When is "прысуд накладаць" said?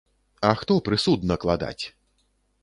0.87-1.85